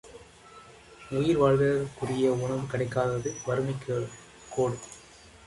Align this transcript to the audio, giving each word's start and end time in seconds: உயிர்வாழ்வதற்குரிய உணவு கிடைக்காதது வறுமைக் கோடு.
உயிர்வாழ்வதற்குரிய 1.11 2.31
உணவு 2.39 2.65
கிடைக்காதது 2.71 3.35
வறுமைக் 3.45 3.87
கோடு. 4.49 4.77